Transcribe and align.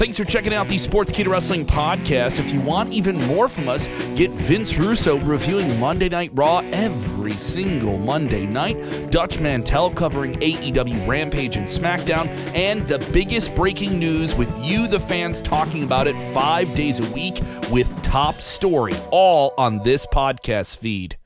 Thanks 0.00 0.16
for 0.16 0.24
checking 0.24 0.54
out 0.54 0.66
the 0.66 0.78
Sports 0.78 1.12
Sportskeeda 1.12 1.28
Wrestling 1.28 1.66
podcast. 1.66 2.38
If 2.38 2.54
you 2.54 2.60
want 2.62 2.90
even 2.90 3.18
more 3.26 3.50
from 3.50 3.68
us, 3.68 3.86
get 4.16 4.30
Vince 4.30 4.78
Russo 4.78 5.18
reviewing 5.18 5.78
Monday 5.78 6.08
Night 6.08 6.30
Raw 6.32 6.60
every 6.72 7.32
single 7.32 7.98
Monday 7.98 8.46
night, 8.46 9.10
Dutch 9.10 9.38
Mantell 9.40 9.90
covering 9.90 10.36
AEW 10.40 11.06
Rampage 11.06 11.56
and 11.56 11.68
SmackDown, 11.68 12.28
and 12.54 12.80
the 12.88 12.98
biggest 13.12 13.54
breaking 13.54 13.98
news 13.98 14.34
with 14.34 14.48
you, 14.64 14.88
the 14.88 14.98
fans, 14.98 15.42
talking 15.42 15.84
about 15.84 16.06
it 16.06 16.16
five 16.32 16.74
days 16.74 16.98
a 16.98 17.12
week 17.12 17.42
with 17.70 17.94
Top 18.02 18.36
Story, 18.36 18.94
all 19.10 19.52
on 19.58 19.82
this 19.82 20.06
podcast 20.06 20.78
feed. 20.78 21.19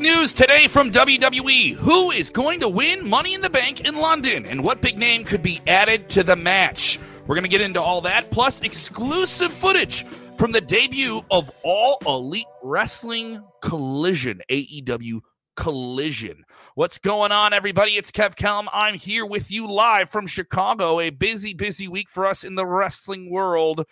News 0.00 0.32
today 0.32 0.66
from 0.66 0.90
WWE. 0.90 1.74
Who 1.74 2.10
is 2.10 2.30
going 2.30 2.60
to 2.60 2.68
win 2.68 3.06
Money 3.06 3.34
in 3.34 3.42
the 3.42 3.50
Bank 3.50 3.82
in 3.82 3.96
London? 3.96 4.46
And 4.46 4.64
what 4.64 4.80
big 4.80 4.96
name 4.96 5.24
could 5.24 5.42
be 5.42 5.60
added 5.66 6.08
to 6.10 6.22
the 6.22 6.36
match? 6.36 6.98
We're 7.26 7.34
going 7.34 7.42
to 7.42 7.50
get 7.50 7.60
into 7.60 7.82
all 7.82 8.00
that, 8.00 8.30
plus 8.30 8.62
exclusive 8.62 9.52
footage 9.52 10.04
from 10.38 10.52
the 10.52 10.62
debut 10.62 11.20
of 11.30 11.50
All 11.62 11.98
Elite 12.06 12.46
Wrestling 12.62 13.44
Collision, 13.60 14.40
AEW 14.50 15.20
Collision. 15.56 16.44
What's 16.76 16.98
going 16.98 17.30
on, 17.30 17.52
everybody? 17.52 17.92
It's 17.92 18.10
Kev 18.10 18.36
Kellam. 18.36 18.68
I'm 18.72 18.94
here 18.94 19.26
with 19.26 19.50
you 19.50 19.70
live 19.70 20.08
from 20.08 20.26
Chicago. 20.26 20.98
A 20.98 21.10
busy, 21.10 21.52
busy 21.52 21.88
week 21.88 22.08
for 22.08 22.26
us 22.26 22.42
in 22.42 22.54
the 22.54 22.64
wrestling 22.64 23.30
world 23.30 23.84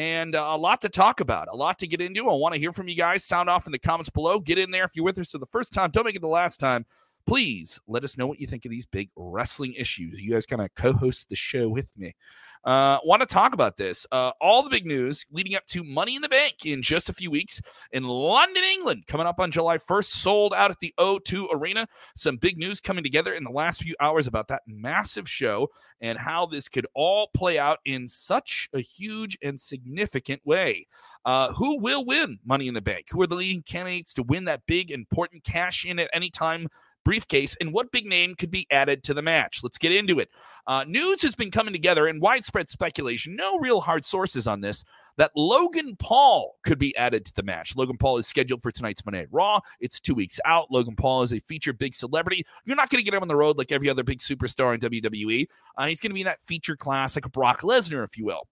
and 0.00 0.34
uh, 0.34 0.46
a 0.48 0.56
lot 0.56 0.80
to 0.80 0.88
talk 0.88 1.20
about, 1.20 1.48
a 1.52 1.54
lot 1.54 1.78
to 1.80 1.86
get 1.86 2.00
into. 2.00 2.26
I 2.26 2.32
want 2.32 2.54
to 2.54 2.58
hear 2.58 2.72
from 2.72 2.88
you 2.88 2.94
guys. 2.94 3.22
Sound 3.22 3.50
off 3.50 3.66
in 3.66 3.72
the 3.72 3.78
comments 3.78 4.08
below. 4.08 4.40
Get 4.40 4.56
in 4.56 4.70
there 4.70 4.84
if 4.84 4.96
you're 4.96 5.04
with 5.04 5.18
us 5.18 5.32
for 5.32 5.36
the 5.36 5.46
first 5.52 5.74
time. 5.74 5.90
Don't 5.90 6.06
make 6.06 6.16
it 6.16 6.22
the 6.22 6.26
last 6.26 6.58
time. 6.58 6.86
Please 7.26 7.80
let 7.86 8.04
us 8.04 8.18
know 8.18 8.26
what 8.26 8.40
you 8.40 8.46
think 8.46 8.64
of 8.64 8.70
these 8.70 8.86
big 8.86 9.10
wrestling 9.16 9.74
issues. 9.74 10.20
You 10.20 10.32
guys 10.32 10.46
kind 10.46 10.62
of 10.62 10.74
co 10.74 10.92
host 10.92 11.28
the 11.28 11.36
show 11.36 11.68
with 11.68 11.90
me. 11.96 12.14
Uh, 12.62 12.98
want 13.04 13.20
to 13.20 13.26
talk 13.26 13.54
about 13.54 13.78
this. 13.78 14.06
Uh, 14.12 14.32
all 14.40 14.62
the 14.62 14.68
big 14.68 14.84
news 14.84 15.24
leading 15.30 15.54
up 15.54 15.66
to 15.66 15.82
Money 15.82 16.14
in 16.14 16.20
the 16.20 16.28
Bank 16.28 16.66
in 16.66 16.82
just 16.82 17.08
a 17.08 17.12
few 17.14 17.30
weeks 17.30 17.62
in 17.92 18.04
London, 18.04 18.62
England, 18.62 19.06
coming 19.06 19.26
up 19.26 19.40
on 19.40 19.50
July 19.50 19.78
1st, 19.78 20.04
sold 20.04 20.52
out 20.52 20.70
at 20.70 20.78
the 20.80 20.92
O2 20.98 21.46
Arena. 21.52 21.88
Some 22.16 22.36
big 22.36 22.58
news 22.58 22.80
coming 22.80 23.02
together 23.02 23.32
in 23.32 23.44
the 23.44 23.50
last 23.50 23.82
few 23.82 23.94
hours 23.98 24.26
about 24.26 24.48
that 24.48 24.62
massive 24.66 25.28
show 25.28 25.68
and 26.02 26.18
how 26.18 26.44
this 26.44 26.68
could 26.68 26.86
all 26.94 27.28
play 27.34 27.58
out 27.58 27.78
in 27.86 28.06
such 28.08 28.68
a 28.74 28.80
huge 28.80 29.38
and 29.42 29.58
significant 29.58 30.42
way. 30.44 30.86
Uh, 31.24 31.52
who 31.54 31.78
will 31.80 32.04
win 32.04 32.38
Money 32.44 32.68
in 32.68 32.74
the 32.74 32.80
Bank? 32.82 33.06
Who 33.10 33.22
are 33.22 33.26
the 33.26 33.36
leading 33.36 33.62
candidates 33.62 34.12
to 34.14 34.22
win 34.22 34.44
that 34.44 34.66
big, 34.66 34.90
important 34.90 35.44
cash 35.44 35.86
in 35.86 35.98
at 35.98 36.10
any 36.12 36.28
time 36.28 36.68
briefcase, 37.04 37.56
and 37.60 37.72
what 37.72 37.92
big 37.92 38.06
name 38.06 38.34
could 38.34 38.50
be 38.50 38.66
added 38.70 39.02
to 39.04 39.14
the 39.14 39.22
match? 39.22 39.60
Let's 39.62 39.78
get 39.78 39.92
into 39.92 40.18
it. 40.18 40.28
Uh, 40.66 40.84
news 40.86 41.22
has 41.22 41.34
been 41.34 41.50
coming 41.50 41.72
together 41.72 42.06
and 42.06 42.20
widespread 42.20 42.68
speculation, 42.68 43.34
no 43.34 43.58
real 43.58 43.80
hard 43.80 44.04
sources 44.04 44.46
on 44.46 44.60
this, 44.60 44.84
that 45.16 45.32
Logan 45.34 45.96
Paul 45.98 46.56
could 46.62 46.78
be 46.78 46.96
added 46.96 47.24
to 47.26 47.32
the 47.34 47.42
match. 47.42 47.76
Logan 47.76 47.96
Paul 47.96 48.18
is 48.18 48.26
scheduled 48.26 48.62
for 48.62 48.70
tonight's 48.70 49.04
Monday 49.04 49.26
Raw. 49.30 49.60
It's 49.80 50.00
two 50.00 50.14
weeks 50.14 50.38
out. 50.44 50.70
Logan 50.70 50.96
Paul 50.96 51.22
is 51.22 51.32
a 51.32 51.40
featured 51.40 51.78
big 51.78 51.94
celebrity. 51.94 52.46
You're 52.64 52.76
not 52.76 52.90
going 52.90 53.02
to 53.02 53.04
get 53.04 53.14
him 53.14 53.22
on 53.22 53.28
the 53.28 53.36
road 53.36 53.58
like 53.58 53.72
every 53.72 53.88
other 53.88 54.04
big 54.04 54.20
superstar 54.20 54.74
in 54.74 54.80
WWE. 54.80 55.46
Uh, 55.76 55.86
he's 55.86 56.00
going 56.00 56.10
to 56.10 56.14
be 56.14 56.20
in 56.20 56.26
that 56.26 56.42
feature 56.42 56.76
class 56.76 57.16
like 57.16 57.26
a 57.26 57.30
Brock 57.30 57.60
Lesnar, 57.60 58.04
if 58.04 58.16
you 58.16 58.24
will. 58.24 58.46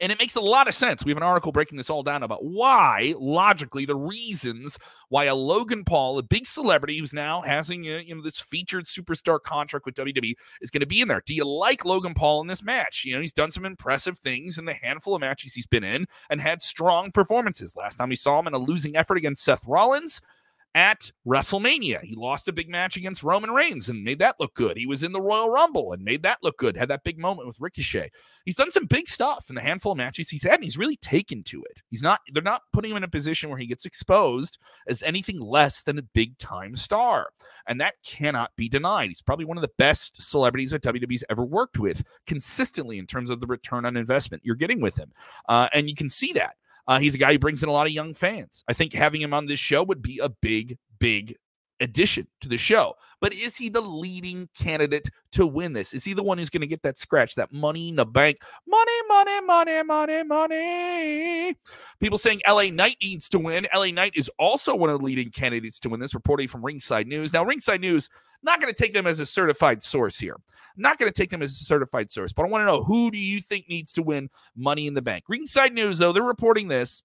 And 0.00 0.10
it 0.10 0.18
makes 0.18 0.34
a 0.34 0.40
lot 0.40 0.66
of 0.66 0.74
sense. 0.74 1.04
We 1.04 1.10
have 1.10 1.16
an 1.16 1.22
article 1.22 1.52
breaking 1.52 1.78
this 1.78 1.90
all 1.90 2.02
down 2.02 2.22
about 2.22 2.44
why, 2.44 3.14
logically, 3.18 3.84
the 3.84 3.94
reasons 3.94 4.78
why 5.08 5.24
a 5.24 5.34
Logan 5.34 5.84
Paul, 5.84 6.18
a 6.18 6.22
big 6.22 6.46
celebrity 6.46 6.98
who's 6.98 7.12
now 7.12 7.42
having 7.42 7.84
uh, 7.84 7.98
you 7.98 8.16
know 8.16 8.22
this 8.22 8.40
featured 8.40 8.86
superstar 8.86 9.40
contract 9.40 9.86
with 9.86 9.94
WWE, 9.94 10.34
is 10.60 10.70
going 10.70 10.80
to 10.80 10.86
be 10.86 11.00
in 11.00 11.08
there. 11.08 11.22
Do 11.24 11.34
you 11.34 11.44
like 11.44 11.84
Logan 11.84 12.14
Paul 12.14 12.40
in 12.40 12.48
this 12.48 12.62
match? 12.62 13.04
You 13.04 13.14
know, 13.14 13.20
he's 13.20 13.32
done 13.32 13.52
some 13.52 13.64
impressive 13.64 14.18
things 14.18 14.58
in 14.58 14.64
the 14.64 14.74
handful 14.74 15.14
of 15.14 15.20
matches 15.20 15.54
he's 15.54 15.66
been 15.66 15.84
in 15.84 16.06
and 16.28 16.40
had 16.40 16.62
strong 16.62 17.12
performances. 17.12 17.76
Last 17.76 17.96
time 17.96 18.08
we 18.08 18.16
saw 18.16 18.40
him 18.40 18.48
in 18.48 18.54
a 18.54 18.58
losing 18.58 18.96
effort 18.96 19.18
against 19.18 19.44
Seth 19.44 19.64
Rollins 19.66 20.20
at 20.74 21.12
WrestleMania. 21.26 22.02
He 22.02 22.14
lost 22.14 22.48
a 22.48 22.52
big 22.52 22.68
match 22.68 22.96
against 22.96 23.22
Roman 23.22 23.50
Reigns 23.50 23.88
and 23.88 24.02
made 24.02 24.18
that 24.20 24.36
look 24.40 24.54
good. 24.54 24.76
He 24.76 24.86
was 24.86 25.02
in 25.02 25.12
the 25.12 25.20
Royal 25.20 25.50
Rumble 25.50 25.92
and 25.92 26.02
made 26.02 26.22
that 26.22 26.38
look 26.42 26.56
good. 26.56 26.76
Had 26.76 26.88
that 26.88 27.04
big 27.04 27.18
moment 27.18 27.46
with 27.46 27.60
Ricochet. 27.60 28.10
He's 28.44 28.56
done 28.56 28.72
some 28.72 28.86
big 28.86 29.08
stuff 29.08 29.46
in 29.48 29.54
the 29.54 29.60
handful 29.60 29.92
of 29.92 29.98
matches 29.98 30.28
he's 30.28 30.42
had, 30.42 30.54
and 30.54 30.64
he's 30.64 30.78
really 30.78 30.96
taken 30.96 31.42
to 31.44 31.62
it. 31.70 31.82
He's 31.90 32.02
not, 32.02 32.20
they're 32.32 32.42
not 32.42 32.62
putting 32.72 32.90
him 32.90 32.96
in 32.96 33.04
a 33.04 33.08
position 33.08 33.50
where 33.50 33.58
he 33.58 33.66
gets 33.66 33.84
exposed 33.84 34.58
as 34.88 35.02
anything 35.02 35.40
less 35.40 35.82
than 35.82 35.98
a 35.98 36.02
big 36.02 36.38
time 36.38 36.74
star. 36.74 37.30
And 37.66 37.80
that 37.80 37.94
cannot 38.04 38.50
be 38.56 38.68
denied. 38.68 39.08
He's 39.08 39.22
probably 39.22 39.44
one 39.44 39.58
of 39.58 39.62
the 39.62 39.70
best 39.78 40.20
celebrities 40.22 40.70
that 40.70 40.82
WWE's 40.82 41.24
ever 41.30 41.44
worked 41.44 41.78
with 41.78 42.02
consistently 42.26 42.98
in 42.98 43.06
terms 43.06 43.30
of 43.30 43.40
the 43.40 43.46
return 43.46 43.84
on 43.84 43.96
investment 43.96 44.42
you're 44.44 44.56
getting 44.56 44.80
with 44.80 44.98
him. 44.98 45.12
Uh, 45.48 45.68
and 45.72 45.88
you 45.88 45.94
can 45.94 46.08
see 46.08 46.32
that. 46.32 46.56
Uh, 46.86 46.98
he's 46.98 47.14
a 47.14 47.18
guy 47.18 47.32
who 47.32 47.38
brings 47.38 47.62
in 47.62 47.68
a 47.68 47.72
lot 47.72 47.86
of 47.86 47.92
young 47.92 48.14
fans. 48.14 48.64
I 48.68 48.72
think 48.72 48.92
having 48.92 49.20
him 49.20 49.34
on 49.34 49.46
this 49.46 49.60
show 49.60 49.82
would 49.82 50.02
be 50.02 50.18
a 50.18 50.28
big, 50.28 50.78
big 50.98 51.36
addition 51.82 52.26
to 52.40 52.48
the 52.48 52.56
show. 52.56 52.94
But 53.20 53.32
is 53.32 53.56
he 53.56 53.68
the 53.68 53.80
leading 53.80 54.48
candidate 54.58 55.08
to 55.32 55.46
win 55.46 55.72
this? 55.72 55.94
Is 55.94 56.02
he 56.02 56.12
the 56.12 56.24
one 56.24 56.38
who's 56.38 56.50
going 56.50 56.62
to 56.62 56.66
get 56.66 56.82
that 56.82 56.98
scratch, 56.98 57.36
that 57.36 57.52
money 57.52 57.88
in 57.88 57.94
the 57.94 58.04
bank? 58.04 58.38
Money, 58.66 58.92
money, 59.08 59.40
money, 59.40 59.82
money, 59.84 60.22
money. 60.24 61.56
People 62.00 62.18
saying 62.18 62.40
LA 62.48 62.64
Knight 62.64 62.96
needs 63.00 63.28
to 63.28 63.38
win. 63.38 63.68
LA 63.72 63.92
Knight 63.92 64.14
is 64.16 64.28
also 64.40 64.74
one 64.74 64.90
of 64.90 64.98
the 64.98 65.04
leading 65.04 65.30
candidates 65.30 65.78
to 65.80 65.88
win 65.88 66.00
this, 66.00 66.14
reporting 66.14 66.48
from 66.48 66.64
Ringside 66.64 67.06
News. 67.06 67.32
Now, 67.32 67.44
Ringside 67.44 67.80
News, 67.80 68.08
not 68.42 68.60
going 68.60 68.74
to 68.74 68.82
take 68.82 68.92
them 68.92 69.06
as 69.06 69.20
a 69.20 69.26
certified 69.26 69.84
source 69.84 70.18
here. 70.18 70.36
Not 70.76 70.98
going 70.98 71.10
to 71.10 71.16
take 71.16 71.30
them 71.30 71.42
as 71.42 71.52
a 71.52 71.64
certified 71.64 72.10
source, 72.10 72.32
but 72.32 72.44
I 72.44 72.48
want 72.48 72.62
to 72.62 72.66
know 72.66 72.82
who 72.82 73.12
do 73.12 73.18
you 73.18 73.40
think 73.40 73.68
needs 73.68 73.92
to 73.92 74.02
win 74.02 74.30
Money 74.56 74.88
in 74.88 74.94
the 74.94 75.02
Bank? 75.02 75.24
Ringside 75.28 75.72
News, 75.72 75.98
though, 75.98 76.10
they're 76.12 76.24
reporting 76.24 76.66
this 76.66 77.04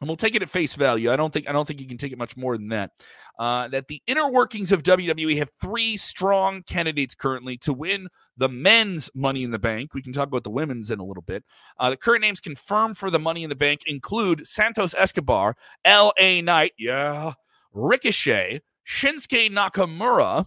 and 0.00 0.08
we'll 0.08 0.16
take 0.16 0.34
it 0.34 0.42
at 0.42 0.50
face 0.50 0.74
value. 0.74 1.10
I 1.10 1.16
don't 1.16 1.32
think 1.32 1.48
I 1.48 1.52
don't 1.52 1.66
think 1.66 1.80
you 1.80 1.88
can 1.88 1.96
take 1.96 2.12
it 2.12 2.18
much 2.18 2.36
more 2.36 2.56
than 2.56 2.68
that. 2.68 2.90
Uh, 3.38 3.68
that 3.68 3.88
the 3.88 4.02
inner 4.06 4.30
workings 4.30 4.72
of 4.72 4.82
WWE 4.82 5.38
have 5.38 5.50
three 5.60 5.96
strong 5.96 6.62
candidates 6.62 7.14
currently 7.14 7.56
to 7.58 7.72
win 7.72 8.08
the 8.36 8.48
men's 8.48 9.10
Money 9.14 9.42
in 9.42 9.50
the 9.50 9.58
Bank. 9.58 9.94
We 9.94 10.02
can 10.02 10.12
talk 10.12 10.28
about 10.28 10.44
the 10.44 10.50
women's 10.50 10.90
in 10.90 11.00
a 11.00 11.04
little 11.04 11.22
bit. 11.22 11.44
Uh, 11.78 11.90
the 11.90 11.96
current 11.96 12.22
names 12.22 12.40
confirmed 12.40 12.98
for 12.98 13.10
the 13.10 13.18
Money 13.18 13.42
in 13.42 13.50
the 13.50 13.56
Bank 13.56 13.82
include 13.86 14.46
Santos 14.46 14.94
Escobar, 14.94 15.56
L.A. 15.84 16.42
Knight, 16.42 16.72
yeah, 16.78 17.32
Ricochet, 17.72 18.60
Shinsuke 18.86 19.50
Nakamura, 19.50 20.46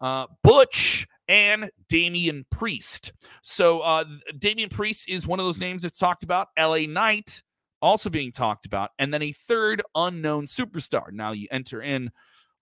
uh, 0.00 0.26
Butch, 0.42 1.06
and 1.28 1.70
Damian 1.88 2.44
Priest. 2.50 3.12
So 3.42 3.80
uh, 3.80 4.04
Damian 4.38 4.68
Priest 4.68 5.08
is 5.08 5.26
one 5.26 5.40
of 5.40 5.46
those 5.46 5.58
names 5.58 5.82
that's 5.82 5.98
talked 5.98 6.22
about. 6.22 6.48
L.A. 6.56 6.86
Knight 6.86 7.42
also 7.82 8.10
being 8.10 8.32
talked 8.32 8.66
about, 8.66 8.90
and 8.98 9.12
then 9.12 9.22
a 9.22 9.32
third 9.32 9.82
unknown 9.94 10.46
superstar. 10.46 11.12
Now 11.12 11.32
you 11.32 11.46
enter 11.50 11.80
in 11.80 12.10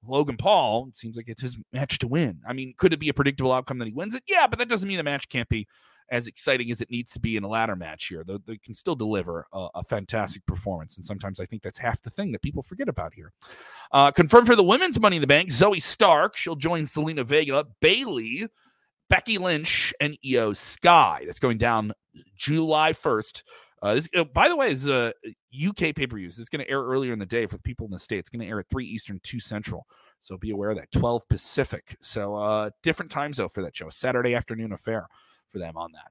Logan 0.06 0.36
Paul. 0.36 0.88
It 0.88 0.96
seems 0.96 1.16
like 1.16 1.28
it's 1.28 1.42
his 1.42 1.58
match 1.72 1.98
to 2.00 2.08
win. 2.08 2.40
I 2.46 2.52
mean, 2.52 2.74
could 2.76 2.92
it 2.92 3.00
be 3.00 3.08
a 3.08 3.14
predictable 3.14 3.52
outcome 3.52 3.78
that 3.78 3.88
he 3.88 3.94
wins 3.94 4.14
it? 4.14 4.22
Yeah, 4.26 4.46
but 4.46 4.58
that 4.58 4.68
doesn't 4.68 4.88
mean 4.88 4.98
the 4.98 5.04
match 5.04 5.28
can't 5.28 5.48
be 5.48 5.66
as 6.10 6.26
exciting 6.26 6.70
as 6.70 6.80
it 6.80 6.90
needs 6.90 7.12
to 7.12 7.20
be 7.20 7.36
in 7.36 7.44
a 7.44 7.48
ladder 7.48 7.76
match 7.76 8.06
here. 8.06 8.24
They, 8.24 8.38
they 8.46 8.58
can 8.58 8.74
still 8.74 8.94
deliver 8.94 9.46
a, 9.52 9.68
a, 9.76 9.82
fantastic 9.82 10.44
performance. 10.44 10.96
And 10.96 11.04
sometimes 11.04 11.40
I 11.40 11.46
think 11.46 11.62
that's 11.62 11.78
half 11.78 12.02
the 12.02 12.10
thing 12.10 12.32
that 12.32 12.42
people 12.42 12.62
forget 12.62 12.88
about 12.88 13.14
here. 13.14 13.32
Uh, 13.90 14.10
confirmed 14.10 14.46
for 14.46 14.56
the 14.56 14.62
women's 14.62 15.00
Money 15.00 15.16
in 15.16 15.20
the 15.22 15.26
Bank, 15.26 15.48
Zoey 15.48 15.80
Stark. 15.80 16.36
She'll 16.36 16.56
join 16.56 16.82
Zelina 16.82 17.24
Vega, 17.24 17.66
Bayley, 17.80 18.48
Becky 19.08 19.38
Lynch, 19.38 19.94
and 20.00 20.18
Iyo 20.24 20.54
Sky. 20.54 21.22
That's 21.24 21.40
going 21.40 21.58
down 21.58 21.92
July 22.36 22.92
1st 22.92 23.42
uh, 23.84 23.94
this, 23.94 24.08
uh, 24.16 24.24
by 24.24 24.48
the 24.48 24.56
way, 24.56 24.70
is 24.70 24.88
a 24.88 25.12
UK 25.54 25.94
pay 25.94 26.06
per. 26.06 26.16
It's 26.16 26.48
going 26.48 26.64
to 26.64 26.70
air 26.70 26.80
earlier 26.80 27.12
in 27.12 27.18
the 27.18 27.26
day 27.26 27.44
for 27.44 27.56
the 27.56 27.62
people 27.62 27.84
in 27.84 27.92
the 27.92 27.98
state. 27.98 28.18
It's 28.18 28.30
going 28.30 28.40
to 28.40 28.48
air 28.48 28.58
at 28.58 28.68
three 28.70 28.86
Eastern, 28.86 29.20
two 29.22 29.38
Central. 29.38 29.86
So 30.20 30.38
be 30.38 30.50
aware 30.52 30.70
of 30.70 30.78
that. 30.78 30.90
Twelve 30.90 31.28
Pacific. 31.28 31.98
So 32.00 32.34
uh, 32.34 32.70
different 32.82 33.12
time 33.12 33.34
zone 33.34 33.50
for 33.50 33.60
that 33.60 33.76
show. 33.76 33.90
Saturday 33.90 34.34
afternoon 34.34 34.72
affair 34.72 35.06
for 35.52 35.58
them 35.58 35.76
on 35.76 35.92
that. 35.92 36.10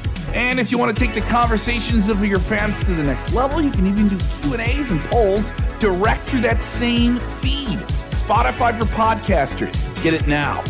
And 0.33 0.59
if 0.59 0.71
you 0.71 0.77
want 0.77 0.95
to 0.95 1.05
take 1.05 1.13
the 1.13 1.21
conversations 1.29 2.07
of 2.07 2.25
your 2.25 2.39
fans 2.39 2.83
to 2.85 2.93
the 2.93 3.03
next 3.03 3.33
level, 3.33 3.61
you 3.61 3.71
can 3.71 3.85
even 3.85 4.07
do 4.07 4.17
Q&As 4.41 4.91
and 4.91 5.01
polls 5.01 5.51
direct 5.79 6.21
through 6.21 6.41
that 6.41 6.61
same 6.61 7.19
feed. 7.19 7.79
Spotify 8.09 8.77
for 8.79 8.85
podcasters. 8.85 10.03
Get 10.03 10.13
it 10.13 10.27
now. 10.27 10.63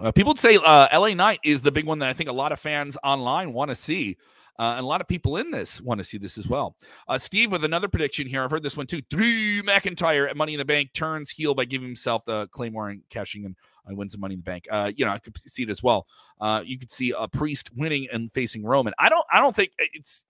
Uh, 0.00 0.12
people 0.12 0.30
would 0.30 0.38
say 0.38 0.56
uh, 0.56 0.98
LA 0.98 1.14
Knight 1.14 1.40
is 1.44 1.62
the 1.62 1.72
big 1.72 1.86
one 1.86 1.98
that 1.98 2.08
I 2.08 2.12
think 2.12 2.30
a 2.30 2.32
lot 2.32 2.52
of 2.52 2.60
fans 2.60 2.96
online 3.02 3.52
want 3.52 3.70
to 3.70 3.74
see. 3.74 4.16
Uh, 4.58 4.74
and 4.76 4.80
a 4.80 4.86
lot 4.86 5.00
of 5.00 5.08
people 5.08 5.36
in 5.38 5.50
this 5.50 5.80
want 5.80 5.98
to 5.98 6.04
see 6.04 6.18
this 6.18 6.38
as 6.38 6.46
well. 6.46 6.76
Uh, 7.08 7.18
Steve 7.18 7.50
with 7.50 7.64
another 7.64 7.88
prediction 7.88 8.26
here. 8.26 8.44
I've 8.44 8.50
heard 8.50 8.62
this 8.62 8.76
one 8.76 8.86
too. 8.86 9.00
Drew 9.10 9.62
McIntyre 9.62 10.28
at 10.28 10.36
Money 10.36 10.54
in 10.54 10.58
the 10.58 10.64
Bank 10.64 10.92
turns 10.92 11.30
heel 11.30 11.54
by 11.54 11.64
giving 11.64 11.88
himself 11.88 12.24
the 12.26 12.46
Claymore 12.48 12.90
and 12.90 13.02
cashing 13.10 13.44
in 13.44 13.56
and 13.86 13.96
wins 13.96 14.12
the 14.12 14.18
Money 14.18 14.34
in 14.34 14.40
the 14.40 14.44
Bank. 14.44 14.66
Uh, 14.70 14.92
you 14.94 15.04
know, 15.04 15.12
I 15.12 15.18
could 15.18 15.36
see 15.38 15.64
it 15.64 15.70
as 15.70 15.82
well. 15.82 16.06
Uh, 16.40 16.62
you 16.64 16.78
could 16.78 16.90
see 16.90 17.14
a 17.16 17.28
priest 17.28 17.70
winning 17.76 18.08
and 18.12 18.32
facing 18.32 18.64
Roman. 18.64 18.94
I 18.98 19.08
don't. 19.08 19.24
I 19.32 19.40
don't 19.40 19.54
think 19.54 19.72
it's. 19.78 20.24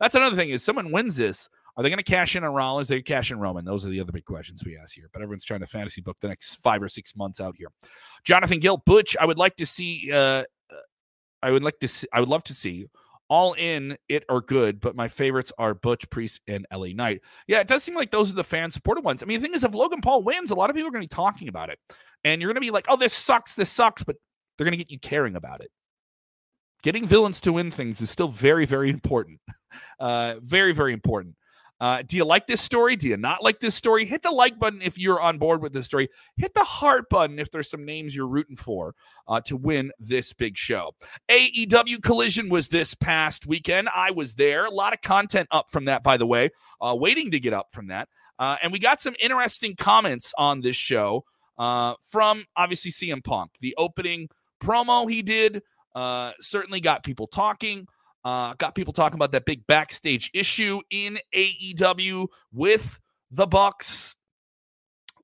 That's 0.00 0.14
another 0.14 0.36
thing. 0.36 0.50
Is 0.50 0.64
someone 0.64 0.90
wins 0.90 1.16
this, 1.16 1.48
are 1.76 1.82
they 1.82 1.88
going 1.88 1.98
to 1.98 2.04
cash 2.04 2.36
in 2.36 2.44
on 2.44 2.52
Rollins? 2.52 2.88
They 2.88 3.02
cash 3.02 3.30
in 3.30 3.38
Roman. 3.38 3.64
Those 3.64 3.84
are 3.84 3.88
the 3.88 4.00
other 4.00 4.12
big 4.12 4.24
questions 4.24 4.64
we 4.64 4.76
ask 4.76 4.94
here. 4.94 5.08
But 5.12 5.22
everyone's 5.22 5.44
trying 5.44 5.60
to 5.60 5.66
fantasy 5.66 6.00
book 6.00 6.16
the 6.20 6.28
next 6.28 6.56
five 6.56 6.82
or 6.82 6.88
six 6.88 7.16
months 7.16 7.40
out 7.40 7.56
here. 7.56 7.68
Jonathan 8.22 8.60
Gill, 8.60 8.76
Butch. 8.76 9.16
I 9.20 9.26
would 9.26 9.38
like 9.38 9.56
to 9.56 9.66
see. 9.66 10.10
Uh, 10.12 10.44
I 11.42 11.50
would 11.50 11.64
like 11.64 11.80
to. 11.80 11.88
See, 11.88 12.06
I 12.12 12.20
would 12.20 12.28
love 12.28 12.44
to 12.44 12.54
see 12.54 12.86
all 13.34 13.54
in 13.54 13.98
it 14.08 14.22
are 14.28 14.40
good, 14.40 14.80
but 14.80 14.94
my 14.94 15.08
favorites 15.08 15.52
are 15.58 15.74
Butch 15.74 16.08
Priest 16.08 16.40
and 16.46 16.68
LA 16.72 16.90
Knight. 16.94 17.20
Yeah, 17.48 17.58
it 17.58 17.66
does 17.66 17.82
seem 17.82 17.96
like 17.96 18.12
those 18.12 18.30
are 18.30 18.34
the 18.34 18.44
fan 18.44 18.70
supported 18.70 19.04
ones. 19.04 19.24
I 19.24 19.26
mean, 19.26 19.40
the 19.40 19.42
thing 19.42 19.54
is, 19.54 19.64
if 19.64 19.74
Logan 19.74 20.00
Paul 20.00 20.22
wins, 20.22 20.52
a 20.52 20.54
lot 20.54 20.70
of 20.70 20.76
people 20.76 20.86
are 20.86 20.92
going 20.92 21.04
to 21.04 21.10
be 21.10 21.16
talking 21.16 21.48
about 21.48 21.68
it, 21.68 21.80
and 22.22 22.40
you're 22.40 22.46
going 22.46 22.54
to 22.54 22.60
be 22.60 22.70
like, 22.70 22.86
"Oh, 22.88 22.96
this 22.96 23.12
sucks, 23.12 23.56
this 23.56 23.70
sucks," 23.70 24.04
but 24.04 24.14
they're 24.56 24.64
going 24.64 24.78
to 24.78 24.78
get 24.78 24.92
you 24.92 25.00
caring 25.00 25.34
about 25.34 25.62
it. 25.62 25.72
Getting 26.84 27.08
villains 27.08 27.40
to 27.40 27.52
win 27.52 27.72
things 27.72 28.00
is 28.00 28.08
still 28.08 28.28
very, 28.28 28.66
very 28.66 28.90
important. 28.90 29.40
Uh, 29.98 30.36
very, 30.40 30.72
very 30.72 30.92
important. 30.92 31.34
Uh, 31.80 32.02
do 32.06 32.16
you 32.16 32.24
like 32.24 32.46
this 32.46 32.60
story? 32.60 32.96
Do 32.96 33.08
you 33.08 33.16
not 33.16 33.42
like 33.42 33.60
this 33.60 33.74
story? 33.74 34.04
Hit 34.04 34.22
the 34.22 34.30
like 34.30 34.58
button 34.58 34.80
if 34.80 34.96
you're 34.96 35.20
on 35.20 35.38
board 35.38 35.60
with 35.60 35.72
this 35.72 35.86
story. 35.86 36.08
Hit 36.36 36.54
the 36.54 36.64
heart 36.64 37.08
button 37.10 37.38
if 37.38 37.50
there's 37.50 37.68
some 37.68 37.84
names 37.84 38.14
you're 38.14 38.28
rooting 38.28 38.56
for 38.56 38.94
uh, 39.26 39.40
to 39.42 39.56
win 39.56 39.90
this 39.98 40.32
big 40.32 40.56
show. 40.56 40.94
AEW 41.28 42.02
Collision 42.02 42.48
was 42.48 42.68
this 42.68 42.94
past 42.94 43.46
weekend. 43.46 43.88
I 43.94 44.12
was 44.12 44.34
there. 44.36 44.66
A 44.66 44.70
lot 44.70 44.92
of 44.92 45.00
content 45.02 45.48
up 45.50 45.68
from 45.70 45.86
that, 45.86 46.02
by 46.02 46.16
the 46.16 46.26
way, 46.26 46.50
uh, 46.80 46.94
waiting 46.96 47.32
to 47.32 47.40
get 47.40 47.52
up 47.52 47.72
from 47.72 47.88
that. 47.88 48.08
Uh, 48.38 48.56
and 48.62 48.72
we 48.72 48.78
got 48.78 49.00
some 49.00 49.14
interesting 49.20 49.74
comments 49.76 50.32
on 50.38 50.60
this 50.60 50.76
show 50.76 51.24
uh, 51.58 51.94
from 52.08 52.44
obviously 52.56 52.90
CM 52.90 53.22
Punk. 53.22 53.52
The 53.60 53.74
opening 53.76 54.28
promo 54.60 55.10
he 55.10 55.22
did 55.22 55.62
uh, 55.94 56.32
certainly 56.40 56.80
got 56.80 57.04
people 57.04 57.26
talking. 57.26 57.86
Uh, 58.24 58.54
got 58.54 58.74
people 58.74 58.92
talking 58.92 59.16
about 59.16 59.32
that 59.32 59.44
big 59.44 59.66
backstage 59.66 60.30
issue 60.32 60.80
in 60.90 61.18
AEW 61.34 62.26
with 62.52 62.98
the 63.30 63.46
Bucks. 63.46 64.16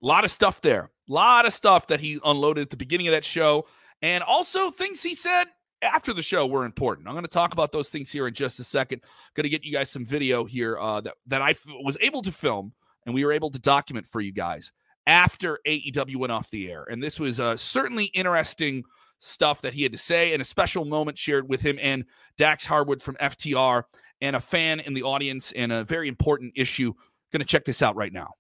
A 0.03 0.07
lot 0.07 0.25
of 0.25 0.31
stuff 0.31 0.61
there. 0.61 0.91
A 1.09 1.13
lot 1.13 1.47
of 1.47 1.53
stuff 1.53 1.87
that 1.87 2.01
he 2.01 2.19
unloaded 2.25 2.63
at 2.63 2.71
the 2.71 2.77
beginning 2.77 3.09
of 3.09 3.13
that 3.13 3.25
show. 3.25 3.67
And 4.03 4.23
also 4.23 4.71
things 4.71 5.03
he 5.03 5.15
said 5.15 5.47
after 5.83 6.13
the 6.13 6.23
show 6.23 6.47
were 6.47 6.65
important. 6.65 7.09
I'm 7.09 7.15
going 7.15 7.25
to 7.25 7.31
talk 7.31 7.53
about 7.53 7.73
those 7.73 7.89
things 7.89 8.13
here 8.13 8.27
in 8.27 8.35
just 8.35 8.61
a 8.61 8.65
second. 8.65 9.03
Going 9.35 9.45
to 9.45 9.51
get 9.51 9.65
you 9.65 9.73
guys 9.73 9.91
some 9.91 10.05
video 10.05 10.45
here 10.45 10.79
uh, 10.79 11.01
that, 11.03 11.15
that 11.27 11.43
I 11.43 11.51
f- 11.51 11.67
was 11.83 11.97
able 12.01 12.23
to 12.23 12.33
film 12.33 12.73
and 13.07 13.15
we 13.15 13.25
were 13.25 13.33
able 13.33 13.51
to 13.51 13.59
document 13.59 14.07
for 14.07 14.21
you 14.21 14.33
guys 14.33 14.73
after 15.07 15.59
AEW 15.67 16.17
went 16.17 16.33
off 16.33 16.51
the 16.51 16.71
air. 16.71 16.85
And 16.91 17.03
this 17.03 17.19
was 17.19 17.41
uh, 17.41 17.57
certainly 17.57 18.07
interesting 18.07 18.85
stuff 19.21 19.63
that 19.63 19.75
he 19.75 19.83
had 19.83 19.93
to 19.93 19.99
say 19.99 20.33
and 20.33 20.43
a 20.43 20.45
special 20.45 20.85
moment 20.85 21.17
shared 21.17 21.49
with 21.49 21.61
him 21.63 21.79
and 21.81 22.05
Dax 22.37 22.67
Harwood 22.67 23.01
from 23.01 23.15
FTR 23.17 23.85
and 24.21 24.35
a 24.35 24.41
fan 24.41 24.81
in 24.81 24.95
the 24.95 25.03
audience 25.03 25.53
and 25.53 25.71
a 25.71 25.85
very 25.85 26.09
important 26.09 26.53
issue. 26.57 26.93
Going 27.33 27.41
to 27.41 27.47
check 27.47 27.65
this 27.65 27.81
out 27.81 27.95
right 27.95 28.13
now. 28.13 28.35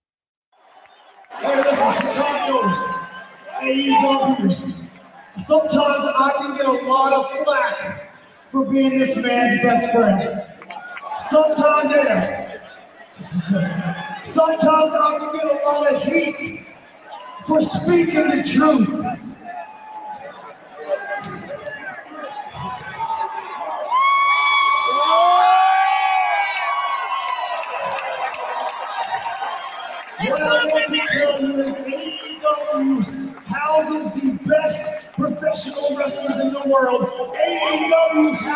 Hey, 1.31 1.57
listen, 1.57 1.93
Chicago, 1.93 2.63
AEW. 3.63 4.89
Sometimes 5.47 6.05
I 6.19 6.33
can 6.39 6.57
get 6.57 6.67
a 6.67 6.73
lot 6.73 7.13
of 7.13 7.45
flack 7.45 8.17
for 8.51 8.65
being 8.65 8.99
this 8.99 9.15
man's 9.17 9.63
best 9.63 9.93
friend. 9.95 10.43
Sometimes. 11.31 12.51
Sometimes 14.25 14.95
I 14.95 15.19
can 15.19 15.33
get 15.33 15.45
a 15.45 15.67
lot 15.67 15.95
of 15.95 16.03
heat 16.03 16.67
for 17.47 17.61
speaking 17.61 18.29
the 18.29 18.43
truth. 18.43 19.00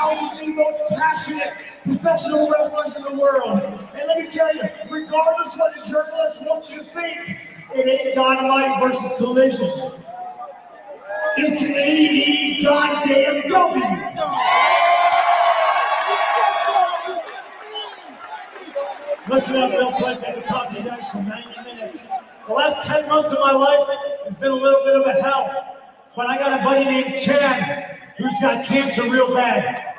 The 0.05 0.49
most 0.49 0.79
passionate 0.91 1.55
professional 1.83 2.51
wrestlers 2.51 2.95
in 2.95 3.03
the 3.05 3.19
world. 3.19 3.63
And 3.95 4.07
let 4.07 4.19
me 4.19 4.31
tell 4.31 4.55
you, 4.55 4.63
regardless 4.91 5.57
what 5.57 5.75
the 5.75 5.91
journalists 5.91 6.39
want 6.43 6.69
you 6.69 6.79
to 6.79 6.85
think, 6.85 7.39
it 7.75 7.89
ain't 7.89 8.15
Dynamite 8.15 8.83
versus 8.83 9.17
Collision. 9.17 9.93
It's 11.39 11.63
an 11.63 11.75
AE 11.75 12.63
goddamn 12.63 13.49
W. 13.49 13.85
Listen 19.27 19.57
up 19.57 19.71
real 19.71 19.93
quick. 19.93 20.19
I've 20.23 20.35
been 20.35 20.43
talking 20.45 20.75
to 20.75 20.83
you 20.83 20.89
guys 20.91 21.11
for 21.11 21.23
90 21.23 21.63
minutes. 21.63 22.07
The 22.47 22.53
last 22.53 22.87
10 22.87 23.09
months 23.09 23.33
of 23.33 23.39
my 23.41 23.53
life 23.53 23.89
has 24.25 24.35
been 24.35 24.51
a 24.51 24.55
little 24.55 24.85
bit 24.85 24.97
of 24.97 25.17
a 25.17 25.23
hell. 25.23 25.77
But 26.15 26.27
I 26.27 26.37
got 26.37 26.61
a 26.61 26.63
buddy 26.63 26.85
named 26.85 27.19
Chad 27.23 27.95
who's 28.17 28.35
got 28.41 28.65
cancer 28.67 29.03
real 29.03 29.35
bad. 29.35 29.94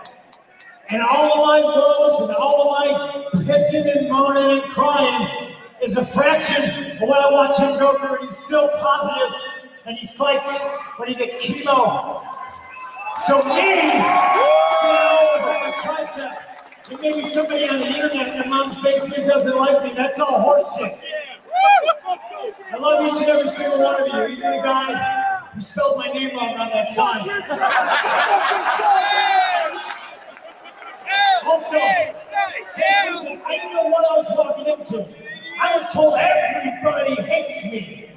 And 0.89 1.01
all 1.01 1.33
of 1.33 1.47
my 1.47 1.61
woes 1.61 2.21
and 2.21 2.35
all 2.35 2.61
of 2.61 2.67
my 2.71 3.41
pissing 3.41 3.97
and 3.97 4.07
moaning 4.09 4.61
and 4.61 4.71
crying 4.71 5.55
is 5.81 5.97
a 5.97 6.05
fraction 6.05 6.97
of 7.01 7.09
what 7.09 7.19
I 7.19 7.31
watch 7.31 7.57
him 7.57 7.79
go 7.79 7.97
through. 7.97 8.27
He's 8.27 8.37
still 8.37 8.69
positive 8.77 9.41
and 9.85 9.97
he 9.97 10.07
fights 10.15 10.49
when 10.97 11.09
he 11.09 11.15
gets 11.15 11.35
chemo. 11.37 12.23
So 13.25 13.37
me, 13.37 13.91
so. 14.81 15.25
And 16.91 17.01
maybe 17.01 17.27
somebody 17.33 17.67
on 17.67 17.79
the 17.79 17.87
internet 17.87 18.45
in 18.45 18.49
mom's 18.49 18.79
basement 18.83 19.25
doesn't 19.27 19.55
like 19.55 19.83
me. 19.83 19.93
That's 19.95 20.19
all 20.19 20.37
horseshit. 20.37 20.99
I 22.71 22.77
love 22.77 23.03
each 23.05 23.21
and 23.23 23.31
every 23.31 23.49
single 23.49 23.81
one 23.81 24.01
of 24.01 24.07
you. 24.07 24.37
Even 24.37 24.51
the 24.51 24.61
guy 24.63 25.45
who 25.51 25.61
spelled 25.61 25.97
my 25.97 26.07
name 26.07 26.35
wrong 26.35 26.55
on 26.57 26.69
that 26.69 26.89
sign. 26.89 27.27
Also, 31.45 31.77
listen, 31.77 33.41
I 33.45 33.57
didn't 33.57 33.73
know 33.73 33.87
what 33.87 34.05
I 34.11 34.17
was 34.17 34.27
walking 34.37 34.67
into. 34.67 35.15
I 35.61 35.77
was 35.77 35.93
told 35.93 36.15
everybody 36.15 37.15
hates 37.23 37.63
me. 37.65 38.11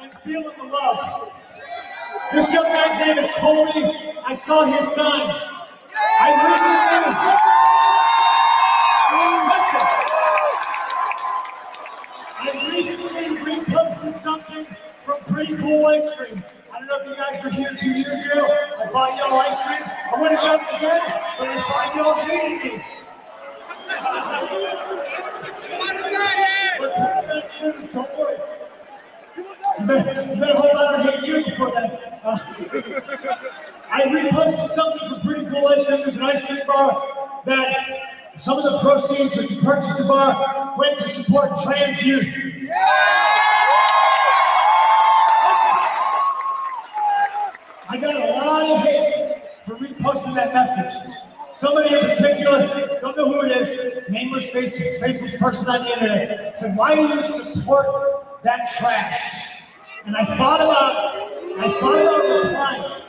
And 0.00 0.12
feeling 0.24 0.56
the 0.58 0.64
love. 0.64 1.30
This 2.32 2.52
young 2.52 2.64
man's 2.64 2.98
name 3.00 3.18
is 3.24 3.30
Cody. 3.36 3.84
I 4.26 4.34
saw 4.34 4.64
his 4.64 4.86
son. 4.94 5.40
I 6.20 6.30
recently, 6.48 7.14
I 12.40 12.70
recently 12.70 13.26
reposted 13.44 14.22
something 14.22 14.64
from 14.66 14.76
Pretty 15.26 15.56
Cool 15.56 15.86
Ice 15.86 16.04
Cream. 16.16 16.44
I 16.70 16.78
don't 16.80 16.86
know 16.86 16.98
if 17.00 17.06
you 17.08 17.16
guys 17.16 17.42
were 17.42 17.50
here 17.50 17.74
two 17.78 17.90
years 17.90 18.26
ago. 18.26 18.46
I 18.46 18.92
bought 18.92 19.16
y'all 19.16 19.40
ice 19.40 19.58
cream. 19.64 19.82
I 20.14 20.20
would 20.20 20.32
have 20.32 20.40
done 20.42 20.60
it 20.60 20.76
again, 20.76 21.00
but 21.38 21.48
I 21.48 21.50
find 21.72 21.94
y'all 21.96 22.14
hating 22.14 22.58
me. 22.58 22.84
You 29.78 29.86
better, 29.86 30.22
you 30.22 30.40
better 30.40 30.54
hold 30.56 30.76
on 30.76 31.06
to 31.06 31.10
hit 31.10 31.24
you 31.24 31.44
before 31.44 31.70
that. 31.72 32.20
Uh, 32.24 32.38
I 33.90 34.02
reposted 34.02 34.72
something 34.72 35.08
for 35.08 35.20
Pretty 35.20 35.46
Cool 35.46 35.68
Ice 35.68 35.84
Cream. 35.86 36.00
There's 36.00 36.14
an 36.16 36.22
ice 36.22 36.44
cream 36.44 36.60
bar 36.66 37.42
that 37.46 37.86
some 38.36 38.58
of 38.58 38.64
the 38.64 38.78
proceeds 38.80 39.34
that 39.36 39.50
you 39.50 39.62
purchased 39.62 39.96
the 39.96 40.04
bar 40.04 40.74
went 40.78 40.98
to 40.98 41.08
support 41.14 41.50
trans 41.62 42.02
youth. 42.02 42.26
I 47.90 47.96
got 47.96 48.14
a 48.14 48.18
lot 48.18 48.70
of 48.70 48.82
hate 48.82 49.42
for 49.66 49.76
reposting 49.76 50.34
that 50.34 50.52
Somebody 51.54 51.94
in 51.94 52.00
particular, 52.00 53.00
don't 53.00 53.16
know 53.16 53.32
who 53.32 53.40
it 53.42 53.50
is, 53.50 54.08
nameless 54.08 54.48
faceless, 54.50 55.00
faceless 55.00 55.36
person 55.38 55.66
on 55.66 55.82
the 55.82 55.92
internet, 55.92 56.56
said, 56.56 56.76
why 56.76 56.94
do 56.94 57.02
you 57.02 57.52
support 57.52 58.42
that 58.44 58.70
trash? 58.78 59.20
And 60.06 60.16
I 60.16 60.24
thought 60.36 60.60
about, 60.60 61.16
I 61.58 61.72
thought 61.80 62.00
about 62.00 62.44
replying, 62.44 63.02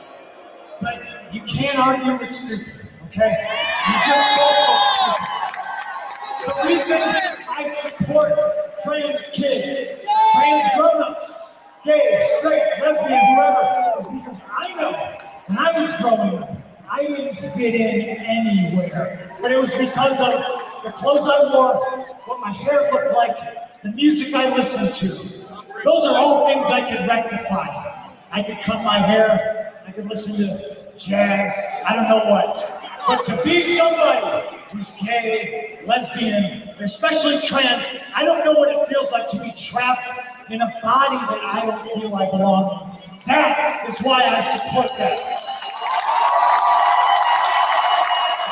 but 0.80 1.32
you 1.32 1.42
can't 1.42 1.78
argue 1.78 2.18
with 2.18 2.32
stupid, 2.32 2.88
Okay? 3.06 3.34
You 3.88 3.94
just 4.06 4.26
call 4.36 5.16
The 6.46 6.52
reason 6.68 7.00
I 7.48 7.74
support 7.98 8.32
trans 8.84 9.26
kids, 9.32 10.00
trans 10.32 10.70
grown-ups, 10.76 11.32
gay, 11.84 12.36
straight, 12.38 12.66
lesbian, 12.82 13.24
whoever, 13.34 13.64
is 14.00 14.06
because 14.08 14.40
I 14.58 14.74
know 14.74 14.92
when 15.46 15.58
I 15.58 15.80
was 15.80 15.90
growing 16.00 16.39
I 17.00 17.06
didn't 17.06 17.36
fit 17.54 17.74
in 17.74 18.08
anywhere. 18.18 19.36
But 19.40 19.52
it 19.52 19.58
was 19.58 19.74
because 19.74 20.20
of 20.20 20.84
the 20.84 20.92
clothes 20.92 21.26
I 21.26 21.50
wore, 21.50 22.04
what 22.26 22.40
my 22.40 22.52
hair 22.52 22.90
looked 22.92 23.14
like, 23.14 23.36
the 23.82 23.90
music 23.92 24.34
I 24.34 24.54
listened 24.54 24.92
to. 24.96 25.08
Those 25.84 26.04
are 26.06 26.16
all 26.16 26.46
things 26.46 26.66
I 26.66 26.82
could 26.90 27.08
rectify. 27.08 27.68
I 28.30 28.42
could 28.42 28.58
cut 28.62 28.84
my 28.84 28.98
hair, 28.98 29.82
I 29.86 29.92
could 29.92 30.06
listen 30.08 30.36
to 30.36 30.76
jazz, 30.98 31.52
I 31.86 31.96
don't 31.96 32.08
know 32.08 32.30
what. 32.30 32.82
But 33.06 33.24
to 33.24 33.42
be 33.42 33.76
somebody 33.76 34.58
who's 34.70 34.90
gay, 35.02 35.80
lesbian, 35.86 36.68
especially 36.80 37.40
trans, 37.40 37.86
I 38.14 38.24
don't 38.24 38.44
know 38.44 38.52
what 38.52 38.68
it 38.68 38.88
feels 38.88 39.10
like 39.10 39.30
to 39.30 39.40
be 39.40 39.52
trapped 39.52 40.10
in 40.50 40.60
a 40.60 40.70
body 40.82 41.16
that 41.16 41.44
I 41.44 41.64
don't 41.64 41.82
feel 41.94 42.14
I 42.14 42.30
belong 42.30 43.00
in. 43.02 43.18
That 43.26 43.88
is 43.88 43.98
why 44.02 44.22
I 44.22 44.58
support 44.58 44.90
that. 44.98 45.46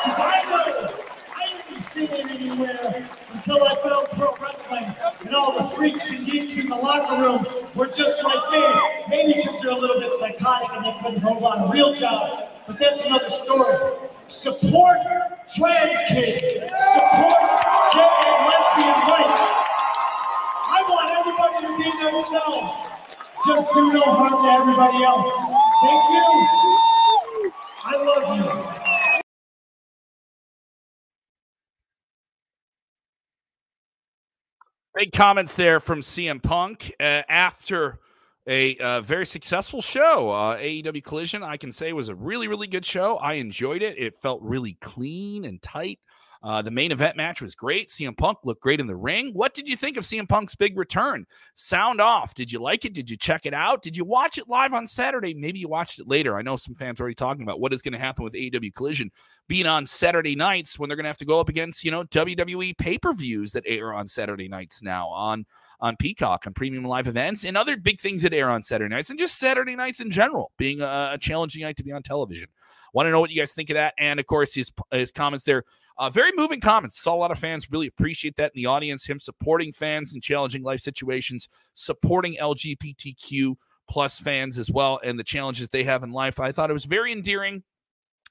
Because 0.03 0.19
I 0.19 0.43
know 0.49 0.93
I 1.35 1.61
didn't 1.69 1.83
fit 1.91 2.19
in 2.19 2.29
anywhere 2.29 3.09
until 3.39 3.63
I 3.63 3.73
found 3.75 4.07
pro 4.09 4.35
wrestling, 4.35 4.93
and 5.25 5.33
all 5.33 5.57
the 5.57 5.73
freaks 5.73 6.09
and 6.09 6.25
geeks 6.25 6.57
in 6.57 6.67
the 6.67 6.75
locker 6.75 7.23
room 7.23 7.45
were 7.73 7.87
just 7.87 8.21
like 8.21 8.51
me. 8.51 8.61
Maybe 9.07 9.41
because 9.41 9.61
they're 9.61 9.71
a 9.71 9.77
little 9.77 10.01
bit 10.01 10.11
psychotic 10.11 10.67
and 10.73 10.83
they 10.83 10.93
couldn't 11.01 11.21
hold 11.21 11.43
on 11.43 11.69
a 11.69 11.71
real 11.71 11.95
job, 11.95 12.49
but 12.67 12.77
that's 12.77 13.01
another 13.01 13.29
story. 13.29 13.77
Support 14.27 14.97
trans 15.55 15.97
kids. 16.09 16.43
Support 16.43 17.39
gay 17.93 18.11
and 18.27 18.39
lesbian 18.51 18.99
rights. 19.07 19.41
I 20.67 20.83
want 20.89 21.07
everybody 21.15 21.65
to 21.65 21.71
be 21.77 21.89
themselves. 22.03 22.89
Just 23.47 23.73
do 23.73 23.93
no 23.93 24.01
harm 24.01 24.43
to 24.43 24.49
everybody 24.51 25.01
else. 25.05 25.31
Thank 25.81 26.03
you. 26.11 27.51
I 27.85 27.95
love 28.03 28.75
you. 28.75 28.88
Big 34.99 35.13
comments 35.13 35.55
there 35.55 35.79
from 35.79 36.01
CM 36.01 36.43
Punk 36.43 36.93
uh, 36.99 37.21
after 37.29 37.99
a 38.45 38.75
uh, 38.79 38.99
very 38.99 39.25
successful 39.25 39.81
show. 39.81 40.29
Uh, 40.29 40.57
AEW 40.57 41.01
Collision, 41.01 41.41
I 41.41 41.55
can 41.55 41.71
say, 41.71 41.93
was 41.93 42.09
a 42.09 42.15
really, 42.15 42.49
really 42.49 42.67
good 42.67 42.85
show. 42.85 43.15
I 43.15 43.35
enjoyed 43.35 43.81
it. 43.81 43.97
It 43.97 44.17
felt 44.17 44.41
really 44.41 44.73
clean 44.81 45.45
and 45.45 45.61
tight. 45.61 45.99
Uh, 46.41 46.61
the 46.61 46.71
main 46.71 46.91
event 46.91 47.17
match 47.17 47.41
was 47.41 47.53
great. 47.53 47.89
CM 47.89 48.17
Punk 48.17 48.39
looked 48.43 48.61
great 48.61 48.79
in 48.79 48.87
the 48.87 48.95
ring. 48.95 49.31
What 49.33 49.53
did 49.53 49.67
you 49.67 49.75
think 49.75 49.97
of 49.97 50.05
CM 50.05 50.27
Punk's 50.27 50.55
big 50.55 50.77
return? 50.77 51.25
Sound 51.55 51.99
off. 51.99 52.33
Did 52.33 52.49
you 52.49 52.61
like 52.61 52.85
it? 52.85 52.93
Did 52.93 53.09
you 53.09 53.17
check 53.17 53.45
it 53.45 53.53
out? 53.53 53.81
Did 53.81 53.97
you 53.97 54.05
watch 54.05 54.37
it 54.37 54.47
live 54.47 54.73
on 54.73 54.87
Saturday? 54.87 55.33
Maybe 55.33 55.59
you 55.59 55.67
watched 55.67 55.99
it 55.99 56.07
later. 56.07 56.37
I 56.37 56.41
know 56.41 56.55
some 56.55 56.75
fans 56.75 56.99
are 56.99 57.03
already 57.03 57.15
talking 57.15 57.43
about 57.43 57.59
what 57.59 57.73
is 57.73 57.81
going 57.81 57.93
to 57.93 57.99
happen 57.99 58.23
with 58.23 58.33
AEW 58.33 58.73
Collision 58.73 59.11
being 59.49 59.67
on 59.67 59.85
Saturday 59.85 60.35
nights 60.35 60.79
when 60.79 60.87
they're 60.87 60.95
going 60.95 61.03
to 61.03 61.09
have 61.09 61.17
to 61.17 61.25
go 61.25 61.41
up 61.41 61.49
against, 61.49 61.83
you 61.83 61.91
know, 61.91 62.05
WWE 62.05 62.77
pay 62.77 62.97
per 62.97 63.13
views 63.13 63.51
that 63.51 63.63
air 63.65 63.93
on 63.93 64.07
Saturday 64.07 64.47
nights 64.47 64.81
now 64.81 65.09
on 65.09 65.45
on 65.81 65.95
Peacock 65.95 66.45
on 66.45 66.53
premium 66.53 66.83
live 66.83 67.07
events 67.07 67.45
and 67.45 67.55
other 67.55 67.77
big 67.77 68.01
things 68.01 68.21
that 68.23 68.33
air 68.33 68.49
on 68.49 68.61
Saturday 68.61 68.93
nights 68.93 69.09
and 69.09 69.19
just 69.19 69.39
Saturday 69.39 69.75
nights 69.77 70.01
in 70.01 70.11
general 70.11 70.51
being 70.57 70.81
a, 70.81 71.11
a 71.13 71.17
challenging 71.17 71.63
night 71.63 71.77
to 71.77 71.83
be 71.83 71.91
on 71.91 72.03
television. 72.03 72.49
Want 72.93 73.07
to 73.07 73.11
know 73.11 73.19
what 73.19 73.29
you 73.29 73.39
guys 73.39 73.53
think 73.53 73.69
of 73.69 73.75
that? 73.75 73.93
And 73.97 74.19
of 74.19 74.25
course, 74.25 74.53
his, 74.53 74.71
his 74.91 75.11
comments 75.11 75.45
there. 75.45 75.63
Uh, 75.99 76.09
very 76.09 76.31
moving 76.33 76.61
comments. 76.61 76.99
Saw 76.99 77.13
a 77.13 77.17
lot 77.17 77.29
of 77.29 77.37
fans 77.37 77.69
really 77.69 77.87
appreciate 77.87 78.37
that 78.37 78.53
in 78.55 78.61
the 78.61 78.65
audience. 78.65 79.05
Him 79.05 79.19
supporting 79.19 79.73
fans 79.73 80.15
in 80.15 80.21
challenging 80.21 80.63
life 80.63 80.79
situations, 80.79 81.49
supporting 81.73 82.37
LGBTQ 82.37 83.55
plus 83.89 84.17
fans 84.17 84.57
as 84.57 84.71
well, 84.71 85.01
and 85.03 85.19
the 85.19 85.23
challenges 85.25 85.69
they 85.69 85.83
have 85.83 86.01
in 86.01 86.11
life. 86.11 86.39
I 86.39 86.53
thought 86.53 86.69
it 86.69 86.73
was 86.73 86.85
very 86.85 87.11
endearing 87.11 87.63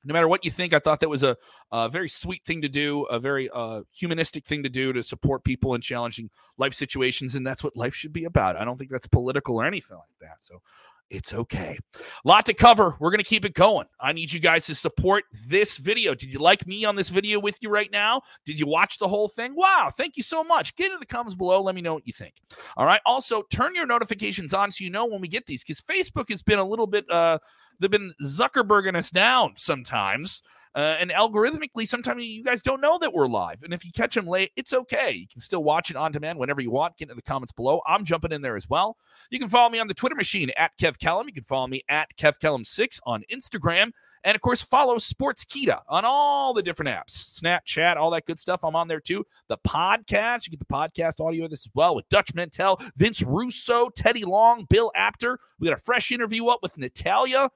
no 0.04 0.12
matter 0.12 0.28
what 0.28 0.44
you 0.44 0.50
think, 0.50 0.72
I 0.72 0.78
thought 0.78 1.00
that 1.00 1.08
was 1.08 1.22
a, 1.22 1.36
a 1.72 1.88
very 1.88 2.08
sweet 2.08 2.44
thing 2.44 2.62
to 2.62 2.68
do, 2.68 3.02
a 3.04 3.18
very 3.18 3.50
uh, 3.50 3.82
humanistic 3.92 4.46
thing 4.46 4.62
to 4.62 4.68
do 4.68 4.92
to 4.92 5.02
support 5.02 5.44
people 5.44 5.74
in 5.74 5.80
challenging 5.80 6.30
life 6.56 6.72
situations. 6.72 7.34
And 7.34 7.46
that's 7.46 7.64
what 7.64 7.76
life 7.76 7.94
should 7.94 8.12
be 8.12 8.24
about. 8.24 8.56
I 8.56 8.64
don't 8.64 8.78
think 8.78 8.90
that's 8.90 9.06
political 9.06 9.56
or 9.56 9.66
anything 9.66 9.96
like 9.96 10.18
that. 10.20 10.42
So 10.42 10.62
it's 11.10 11.32
okay. 11.32 11.78
A 11.96 12.28
lot 12.28 12.46
to 12.46 12.54
cover. 12.54 12.96
We're 12.98 13.10
going 13.10 13.18
to 13.18 13.24
keep 13.24 13.44
it 13.44 13.54
going. 13.54 13.86
I 14.00 14.12
need 14.12 14.32
you 14.32 14.40
guys 14.40 14.66
to 14.66 14.74
support 14.74 15.24
this 15.46 15.78
video. 15.78 16.14
Did 16.14 16.32
you 16.32 16.38
like 16.38 16.66
me 16.66 16.84
on 16.84 16.96
this 16.96 17.08
video 17.08 17.40
with 17.40 17.58
you 17.62 17.70
right 17.70 17.90
now? 17.90 18.22
Did 18.44 18.58
you 18.58 18.66
watch 18.66 18.98
the 18.98 19.08
whole 19.08 19.28
thing? 19.28 19.54
Wow. 19.54 19.90
Thank 19.96 20.16
you 20.16 20.22
so 20.22 20.44
much. 20.44 20.76
Get 20.76 20.92
in 20.92 20.98
the 21.00 21.06
comments 21.06 21.34
below. 21.34 21.62
Let 21.62 21.74
me 21.74 21.80
know 21.80 21.94
what 21.94 22.06
you 22.06 22.12
think. 22.12 22.34
All 22.76 22.84
right. 22.86 23.00
Also, 23.06 23.42
turn 23.50 23.74
your 23.74 23.86
notifications 23.86 24.52
on 24.52 24.70
so 24.70 24.84
you 24.84 24.90
know 24.90 25.06
when 25.06 25.20
we 25.20 25.28
get 25.28 25.46
these 25.46 25.64
because 25.64 25.80
Facebook 25.80 26.28
has 26.30 26.42
been 26.42 26.58
a 26.58 26.64
little 26.64 26.86
bit, 26.86 27.10
uh, 27.10 27.38
they've 27.80 27.90
been 27.90 28.12
Zuckerberging 28.22 28.96
us 28.96 29.10
down 29.10 29.54
sometimes. 29.56 30.42
Uh, 30.78 30.94
and 31.00 31.10
algorithmically, 31.10 31.88
sometimes 31.88 32.22
you 32.22 32.44
guys 32.44 32.62
don't 32.62 32.80
know 32.80 33.00
that 33.00 33.12
we're 33.12 33.26
live. 33.26 33.64
And 33.64 33.74
if 33.74 33.84
you 33.84 33.90
catch 33.90 34.14
them 34.14 34.28
late, 34.28 34.52
it's 34.54 34.72
okay. 34.72 35.10
You 35.10 35.26
can 35.26 35.40
still 35.40 35.64
watch 35.64 35.90
it 35.90 35.96
on 35.96 36.12
demand 36.12 36.38
whenever 36.38 36.60
you 36.60 36.70
want. 36.70 36.96
Get 36.96 37.10
in 37.10 37.16
the 37.16 37.22
comments 37.22 37.50
below. 37.50 37.80
I'm 37.84 38.04
jumping 38.04 38.30
in 38.30 38.42
there 38.42 38.54
as 38.54 38.70
well. 38.70 38.96
You 39.28 39.40
can 39.40 39.48
follow 39.48 39.70
me 39.70 39.80
on 39.80 39.88
the 39.88 39.94
Twitter 39.94 40.14
machine 40.14 40.52
at 40.56 40.70
Kev 40.78 40.96
Kellam. 40.96 41.26
You 41.26 41.32
can 41.32 41.42
follow 41.42 41.66
me 41.66 41.82
at 41.88 42.16
Kev 42.16 42.38
Kellam6 42.38 43.00
on 43.02 43.24
Instagram. 43.28 43.90
And 44.22 44.36
of 44.36 44.40
course, 44.40 44.62
follow 44.62 44.98
Sportskeeda 44.98 45.80
on 45.88 46.04
all 46.04 46.54
the 46.54 46.62
different 46.62 46.90
apps, 46.90 47.40
Snapchat, 47.40 47.96
all 47.96 48.10
that 48.10 48.26
good 48.26 48.38
stuff. 48.38 48.60
I'm 48.62 48.76
on 48.76 48.86
there 48.86 49.00
too. 49.00 49.26
The 49.48 49.58
podcast, 49.58 50.46
you 50.46 50.52
get 50.52 50.60
the 50.60 50.64
podcast 50.64 51.18
audio 51.18 51.46
of 51.46 51.50
this 51.50 51.66
as 51.66 51.72
well 51.74 51.96
with 51.96 52.08
Dutch 52.08 52.34
Mantell, 52.34 52.80
Vince 52.96 53.22
Russo, 53.24 53.88
Teddy 53.88 54.24
Long, 54.24 54.64
Bill 54.70 54.92
Apter. 54.94 55.40
We 55.58 55.68
got 55.68 55.76
a 55.76 55.82
fresh 55.82 56.12
interview 56.12 56.46
up 56.46 56.60
with 56.62 56.78
Natalya. 56.78 57.50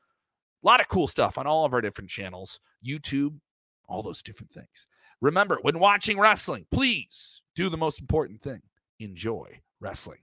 A 0.63 0.67
lot 0.67 0.81
of 0.81 0.89
cool 0.89 1.09
stuff 1.09 1.39
on 1.39 1.47
all 1.47 1.65
of 1.65 1.73
our 1.73 1.81
different 1.81 2.11
channels, 2.11 2.61
YouTube, 2.87 3.41
all 3.89 4.03
those 4.03 4.23
different 4.23 4.53
things. 4.53 4.87
Remember, 5.21 5.59
when 5.63 5.79
watching 5.79 6.19
wrestling, 6.19 6.67
please 6.71 7.43
do 7.55 7.69
the 7.69 7.77
most 7.77 8.01
important 8.01 8.43
thing 8.43 8.63
enjoy 8.99 9.61
wrestling. 9.81 10.21